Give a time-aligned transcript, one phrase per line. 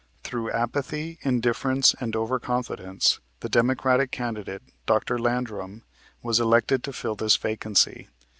[0.23, 5.19] Through apathy, indifference and overconfidence, the Democratic candidate, Dr.
[5.19, 5.83] Landrum,
[6.23, 8.07] was elected to fill this vacancy.